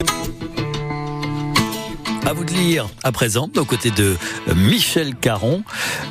Thank 0.00 0.42
you. 0.42 0.47
À 2.28 2.34
vous 2.34 2.44
de 2.44 2.52
lire 2.52 2.86
à 3.04 3.10
présent, 3.10 3.48
aux 3.56 3.64
côtés 3.64 3.90
de 3.90 4.14
Michel 4.54 5.14
Caron. 5.14 5.62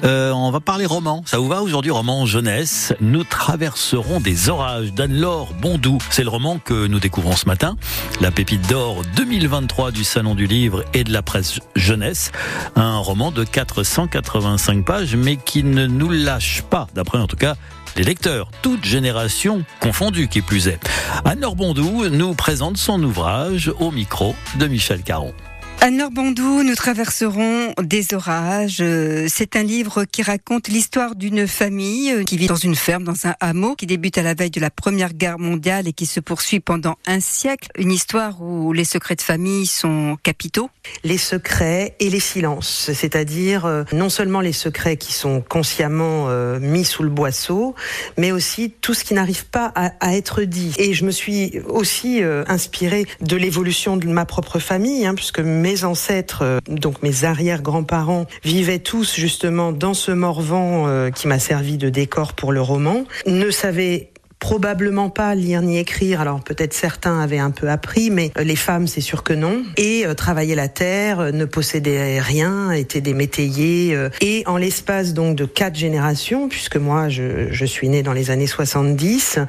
Euh, 0.03 0.31
on 0.31 0.49
va 0.49 0.59
parler 0.59 0.87
roman. 0.87 1.21
Ça 1.27 1.37
vous 1.37 1.47
va 1.47 1.61
aujourd'hui, 1.61 1.91
roman 1.91 2.25
jeunesse? 2.25 2.91
Nous 3.01 3.23
traverserons 3.23 4.19
des 4.19 4.49
orages 4.49 4.93
d'Anne-Laure 4.93 5.53
Bondou. 5.61 5.99
C'est 6.09 6.23
le 6.23 6.29
roman 6.29 6.57
que 6.57 6.87
nous 6.87 6.99
découvrons 6.99 7.35
ce 7.35 7.45
matin. 7.45 7.77
La 8.19 8.31
pépite 8.31 8.67
d'or 8.67 9.03
2023 9.15 9.91
du 9.91 10.03
Salon 10.03 10.33
du 10.33 10.47
Livre 10.47 10.83
et 10.95 11.03
de 11.03 11.13
la 11.13 11.21
presse 11.21 11.59
jeunesse. 11.75 12.31
Un 12.75 12.97
roman 12.97 13.29
de 13.29 13.43
485 13.43 14.85
pages, 14.85 15.15
mais 15.15 15.35
qui 15.35 15.61
ne 15.61 15.85
nous 15.85 16.09
lâche 16.09 16.63
pas, 16.63 16.87
d'après 16.95 17.19
en 17.19 17.27
tout 17.27 17.37
cas 17.37 17.53
les 17.95 18.03
lecteurs, 18.03 18.49
toutes 18.63 18.85
générations 18.85 19.63
confondues 19.81 20.29
qui 20.29 20.41
plus 20.41 20.67
est. 20.67 20.79
Anne-Laure 21.25 21.55
Bondou 21.55 22.09
nous 22.09 22.33
présente 22.33 22.77
son 22.77 23.03
ouvrage 23.03 23.71
au 23.79 23.91
micro 23.91 24.33
de 24.57 24.65
Michel 24.65 25.03
Caron. 25.03 25.35
Anne-Laure 25.79 26.09
Bondou, 26.09 26.63
nous 26.63 26.73
traverserons 26.73 27.73
des 27.81 28.15
orages. 28.15 28.79
Euh, 28.81 29.27
c'est 29.29 29.55
un 29.55 29.61
livre 29.61 30.05
qui 30.05 30.23
raconte 30.23 30.69
l'histoire 30.69 31.15
d'une 31.15 31.47
famille 31.47 32.11
euh, 32.11 32.23
qui 32.23 32.35
vit 32.35 32.47
dans 32.47 32.55
une 32.55 32.75
ferme, 32.75 33.03
dans 33.03 33.27
un 33.27 33.35
hameau, 33.39 33.75
qui 33.75 33.85
débute 33.85 34.17
à 34.17 34.23
la 34.23 34.33
veille 34.33 34.49
de 34.49 34.59
la 34.59 34.71
Première 34.71 35.13
Guerre 35.13 35.37
mondiale 35.37 35.87
et 35.87 35.93
qui 35.93 36.07
se 36.07 36.19
poursuit 36.19 36.59
pendant 36.59 36.95
un 37.05 37.19
siècle. 37.19 37.69
Une 37.77 37.91
histoire 37.91 38.41
où 38.41 38.73
les 38.73 38.85
secrets 38.85 39.15
de 39.15 39.21
famille 39.21 39.67
sont 39.67 40.17
capitaux. 40.23 40.69
Les 41.03 41.19
secrets 41.19 41.95
et 41.99 42.09
les 42.09 42.19
silences, 42.19 42.89
c'est-à-dire 42.93 43.65
euh, 43.65 43.83
non 43.93 44.09
seulement 44.09 44.41
les 44.41 44.53
secrets 44.53 44.97
qui 44.97 45.13
sont 45.13 45.41
consciemment 45.41 46.27
mis 46.59 46.85
sous 46.85 47.03
le 47.03 47.09
boisseau, 47.09 47.75
mais 48.17 48.31
aussi 48.31 48.71
tout 48.81 48.93
ce 48.93 49.03
qui 49.03 49.13
n'arrive 49.13 49.45
pas 49.45 49.71
à, 49.75 50.15
être 50.15 50.41
dit. 50.41 50.73
Et 50.77 50.93
je 50.93 51.05
me 51.05 51.11
suis 51.11 51.59
aussi 51.67 52.21
inspirée 52.47 53.05
de 53.21 53.35
l'évolution 53.35 53.97
de 53.97 54.07
ma 54.07 54.25
propre 54.25 54.59
famille, 54.59 55.05
hein, 55.05 55.13
puisque 55.13 55.39
mes 55.67 55.83
ancêtres, 55.83 56.43
euh, 56.43 56.59
donc 56.69 57.03
mes 57.03 57.25
arrière-grands-parents, 57.25 58.25
vivaient 58.45 58.79
tous 58.79 59.15
justement 59.15 59.73
dans 59.73 59.93
ce 59.93 60.13
Morvan 60.13 60.87
euh, 60.87 61.11
qui 61.11 61.27
m'a 61.27 61.39
servi 61.39 61.77
de 61.77 61.89
décor 61.89 62.31
pour 62.31 62.53
le 62.53 62.61
roman, 62.61 63.03
ne 63.25 63.51
savaient 63.51 64.07
probablement 64.39 65.09
pas 65.09 65.33
lire 65.35 65.61
ni 65.61 65.77
écrire. 65.77 66.21
Alors 66.21 66.41
peut-être 66.41 66.73
certains 66.73 67.19
avaient 67.19 67.39
un 67.39 67.51
peu 67.51 67.69
appris, 67.69 68.09
mais 68.11 68.31
euh, 68.37 68.43
les 68.43 68.55
femmes, 68.55 68.87
c'est 68.87 69.01
sûr 69.01 69.23
que 69.23 69.33
non. 69.33 69.63
Et 69.77 70.05
euh, 70.05 70.13
travaillaient 70.13 70.55
la 70.55 70.67
terre, 70.67 71.19
euh, 71.19 71.31
ne 71.31 71.45
possédaient 71.45 72.19
rien, 72.19 72.71
étaient 72.71 73.01
des 73.01 73.13
métayers. 73.13 73.97
et 74.21 74.43
en 74.45 74.57
l'espace 74.57 75.13
donc 75.13 75.35
de 75.35 75.45
quatre 75.45 75.75
générations, 75.75 76.49
puisque 76.49 76.77
moi 76.77 77.09
je, 77.09 77.47
je 77.51 77.65
suis 77.65 77.89
née 77.89 78.03
dans 78.03 78.13
les 78.13 78.31
années 78.31 78.47
70, 78.47 79.39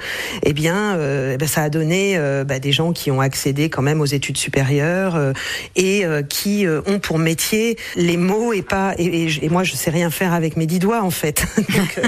eh 0.43 0.53
bien, 0.53 0.99
eh 1.33 1.37
ben, 1.37 1.49
ça 1.49 1.63
a 1.63 1.71
donné 1.71 2.19
bah, 2.47 2.59
des 2.59 2.73
gens 2.73 2.93
qui 2.93 3.11
ont 3.11 3.21
accédé 3.21 3.69
quand 3.71 3.83
même 3.83 4.01
aux 4.01 4.07
études 4.07 4.37
supérieures 4.37 5.33
et 5.77 6.05
qui 6.29 6.67
ont 6.87 6.99
pour 6.99 7.19
métier 7.19 7.77
les 7.97 8.17
mots 8.17 8.53
et 8.53 8.63
pas. 8.63 8.95
Et, 8.99 9.29
et, 9.43 9.49
moi 9.49 9.65
je 9.65 9.75
sais 9.75 9.91
rien 9.91 10.11
faire 10.11 10.33
avec 10.33 10.57
mes 10.57 10.67
dix 10.67 10.79
doigts 10.79 11.03
en 11.03 11.11
fait. 11.11 11.45
donc 11.57 12.01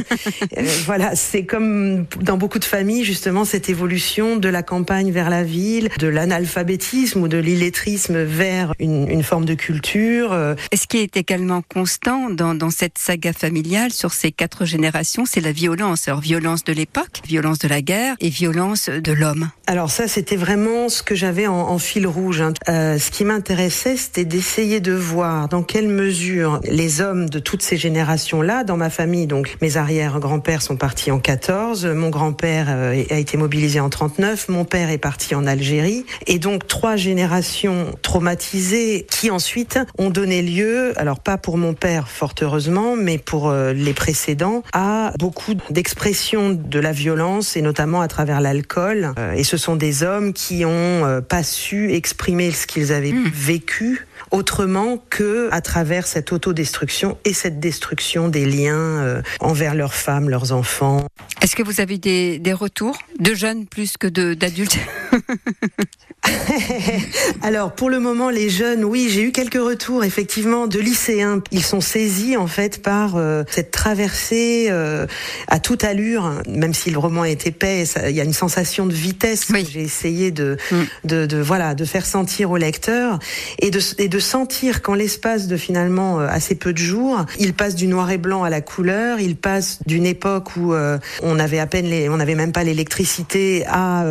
voilà, 0.87 1.15
c'est 1.15 1.45
comme 1.45 2.07
dans 2.21 2.37
beaucoup 2.37 2.59
de 2.59 2.65
famille, 2.71 3.03
justement, 3.03 3.45
cette 3.45 3.69
évolution 3.69 4.37
de 4.37 4.49
la 4.49 4.63
campagne 4.63 5.11
vers 5.11 5.29
la 5.29 5.43
ville, 5.43 5.89
de 5.99 6.07
l'analphabétisme 6.07 7.21
ou 7.21 7.27
de 7.27 7.37
l'illettrisme 7.37 8.23
vers 8.23 8.75
une, 8.79 9.25
forme 9.25 9.45
de 9.45 9.55
culture. 9.55 10.33
Euh. 10.33 10.55
ce 10.73 10.87
qui 10.87 10.99
est 10.99 11.17
également 11.17 11.63
constant 11.63 12.31
dans, 12.31 12.55
dans 12.55 12.71
cette 12.71 12.97
saga 12.97 13.33
familiale 13.33 13.93
sur 13.93 14.13
ces 14.13 14.31
quatre 14.31 14.67
générations, 14.67 15.25
c'est 15.27 15.41
la 15.41 15.51
violence. 15.51 16.07
Alors, 16.07 16.21
violence 16.21 16.63
de 16.63 16.73
l'époque, 16.73 17.21
violence 17.27 17.59
de 17.59 17.67
la 17.67 17.83
guerre 17.83 18.15
et 18.21 18.29
violence 18.29 18.89
de 18.89 19.13
l'homme. 19.13 19.51
Alors 19.67 19.91
ça, 19.91 20.07
c'était 20.07 20.37
vraiment 20.37 20.89
ce 20.89 21.03
que 21.03 21.17
j'avais 21.17 21.49
en, 21.49 21.79
fil 21.79 22.07
rouge. 22.07 22.41
Hein. 22.41 22.53
Euh, 22.69 22.99
ce 23.01 23.11
qui 23.11 23.25
m'intéressait, 23.25 23.97
c'était 23.97 24.25
d'essayer 24.25 24.79
de 24.79 24.93
voir 24.93 25.49
dans 25.49 25.65
quelle 25.65 25.89
mesure 25.89 26.61
les 26.65 27.01
hommes 27.01 27.29
de 27.29 27.41
toutes 27.41 27.63
ces 27.63 27.77
générations-là, 27.77 28.63
dans 28.63 28.77
ma 28.77 28.91
famille, 28.91 29.27
donc 29.27 29.57
mes 29.61 29.77
arrière-grands-pères 29.77 30.63
sont 30.63 30.77
partis 30.77 31.11
en 31.11 31.19
14, 31.19 31.87
mon 31.87 32.11
grand-père 32.11 32.60
euh, 32.69 33.05
a 33.11 33.19
été 33.19 33.37
mobilisé 33.37 33.81
en 33.81 33.91
39, 33.91 34.49
mon 34.49 34.65
père 34.65 34.91
est 34.91 34.99
parti 34.99 35.35
en 35.35 35.47
Algérie, 35.47 36.05
et 36.27 36.39
donc 36.39 36.67
trois 36.67 36.97
générations 36.97 37.87
traumatisées 38.03 39.07
qui 39.11 39.31
ensuite 39.31 39.79
ont 39.99 40.11
donné 40.11 40.43
lieu, 40.43 40.93
alors 40.97 41.21
pas 41.21 41.39
pour 41.39 41.57
mon 41.57 41.75
père 41.75 42.09
fort 42.09 42.35
heureusement, 42.43 42.97
mais 42.97 43.19
pour 43.19 43.49
euh, 43.49 43.73
les 43.73 43.95
précédents, 43.95 44.63
à 44.73 45.13
beaucoup 45.19 45.55
d'expressions 45.71 46.51
de 46.51 46.79
la 46.79 46.93
violence 46.93 47.57
et 47.57 47.63
notamment 47.63 48.01
à 48.01 48.09
travers 48.09 48.41
l'alcool. 48.41 49.13
Euh, 49.19 49.33
et 49.33 49.45
ce 49.45 49.57
sont 49.57 49.77
des 49.77 50.03
hommes 50.03 50.33
qui 50.33 50.65
ont 50.65 51.23
pas 51.29 51.43
su 51.43 51.93
exprimer 51.93 52.51
ce 52.51 52.67
qu'ils 52.67 52.93
avaient 52.93 53.13
hmm. 53.13 53.31
vécu 53.33 54.07
autrement 54.31 55.03
que 55.11 55.49
à 55.51 55.61
travers 55.61 56.07
cette 56.07 56.33
autodestruction 56.33 57.19
et 57.25 57.33
cette 57.33 57.59
destruction 57.59 58.29
des 58.29 58.47
liens 58.47 59.23
envers 59.41 59.75
leurs 59.75 59.95
femmes, 59.95 60.29
leurs 60.29 60.53
enfants. 60.53 61.07
Est-ce 61.43 61.57
que 61.57 61.63
vous 61.63 61.81
avez 61.81 61.99
des, 61.99 62.39
des 62.39 62.50
retours 62.53 62.99
de 63.19 63.35
jeunes 63.35 63.67
plus 63.67 63.97
que 63.97 64.07
d'adultes 64.07 64.79
Alors 67.43 67.73
pour 67.73 67.91
le 67.91 67.99
moment, 67.99 68.31
les 68.31 68.51
jeunes, 68.51 68.85
oui, 68.85 69.09
j'ai 69.11 69.23
eu 69.23 69.33
quelques 69.33 69.55
retours 69.55 70.05
effectivement 70.05 70.67
de 70.67 70.79
lycéens. 70.79 71.43
Ils 71.51 71.65
sont 71.65 71.81
saisis 71.81 72.37
en 72.37 72.47
fait 72.47 72.83
par 72.83 73.17
euh, 73.17 73.45
cette 73.51 73.71
traversée 73.71 74.67
euh, 74.71 75.07
à 75.49 75.59
toute 75.59 75.85
allure, 75.85 76.43
même 76.49 76.75
si 76.75 76.91
le 76.91 76.99
roman 76.99 77.25
est 77.25 77.47
épais, 77.47 77.85
il 78.09 78.15
y 78.15 78.21
a 78.21 78.25
une 78.25 78.33
sensation 78.33 78.87
de 78.87 78.93
vitesse 78.93 79.47
que 79.47 79.65
j'ai 79.65 79.83
essayé 79.83 80.31
de, 80.31 80.57
mm. 80.71 80.77
de, 81.05 81.27
de, 81.27 81.39
voilà 81.39 81.75
de 81.75 81.85
faire 81.85 82.07
sentir 82.07 82.51
au 82.51 82.57
lecteur 82.57 83.19
et 83.59 83.71
de, 83.71 83.81
et 83.99 84.09
de 84.09 84.19
sentir 84.19 84.83
qu'en 84.83 84.95
l'espace 84.95 85.47
de 85.47 85.57
finalement 85.57 86.21
euh, 86.21 86.27
assez 86.29 86.55
peu 86.55 86.73
de 86.73 86.79
jours, 86.79 87.25
il 87.39 87.55
passe 87.55 87.75
du 87.75 87.87
noir 87.87 88.11
et 88.11 88.19
blanc 88.19 88.45
à 88.45 88.51
la 88.51 88.61
couleur, 88.61 89.21
il 89.21 89.37
passe 89.37 89.79
d'une 89.87 90.07
époque 90.07 90.57
où 90.57 90.75
on 91.23 91.39
avait 91.39 91.59
à 91.59 91.67
peine 91.67 91.87
les, 91.87 92.09
on 92.09 92.17
n'avait 92.17 92.35
même 92.35 92.53
pas 92.53 92.65
l'électricité 92.65 93.65
à 93.67 94.05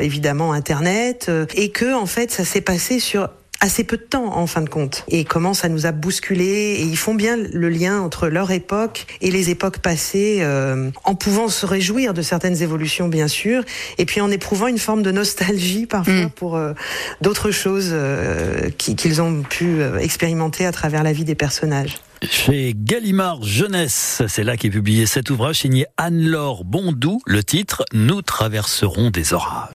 évidemment 0.00 0.52
Internet 0.52 1.17
euh, 1.28 1.46
et 1.54 1.70
que 1.70 1.94
en 1.94 2.06
fait 2.06 2.30
ça 2.30 2.44
s'est 2.44 2.60
passé 2.60 3.00
sur 3.00 3.28
assez 3.60 3.82
peu 3.82 3.96
de 3.96 4.02
temps 4.02 4.36
en 4.36 4.46
fin 4.46 4.60
de 4.60 4.68
compte 4.68 5.04
et 5.08 5.24
comment 5.24 5.52
ça 5.52 5.68
nous 5.68 5.84
a 5.84 5.90
bousculé 5.90 6.44
et 6.44 6.82
ils 6.82 6.96
font 6.96 7.14
bien 7.14 7.36
le 7.36 7.68
lien 7.68 8.00
entre 8.00 8.28
leur 8.28 8.52
époque 8.52 9.06
et 9.20 9.32
les 9.32 9.50
époques 9.50 9.78
passées 9.78 10.38
euh, 10.42 10.90
en 11.02 11.16
pouvant 11.16 11.48
se 11.48 11.66
réjouir 11.66 12.14
de 12.14 12.22
certaines 12.22 12.62
évolutions 12.62 13.08
bien 13.08 13.26
sûr 13.26 13.64
et 13.98 14.04
puis 14.04 14.20
en 14.20 14.30
éprouvant 14.30 14.68
une 14.68 14.78
forme 14.78 15.02
de 15.02 15.10
nostalgie 15.10 15.86
parfois 15.86 16.26
mm. 16.26 16.30
pour 16.30 16.56
euh, 16.56 16.72
d'autres 17.20 17.50
choses 17.50 17.92
qu'ils 18.78 19.20
ont 19.20 19.42
pu 19.42 19.82
expérimenter 19.98 20.64
à 20.64 20.70
travers 20.70 21.02
la 21.02 21.12
vie 21.12 21.24
des 21.24 21.34
personnages. 21.34 21.96
Chez 22.22 22.74
Gallimard 22.76 23.42
Jeunesse, 23.42 24.22
c'est 24.26 24.42
là 24.42 24.56
qu'est 24.56 24.70
publié 24.70 25.06
cet 25.06 25.30
ouvrage 25.30 25.60
signé 25.60 25.86
Anne-Laure 25.96 26.64
Bondou, 26.64 27.20
le 27.26 27.44
titre 27.44 27.84
Nous 27.92 28.22
traverserons 28.22 29.10
des 29.10 29.32
orages. 29.34 29.66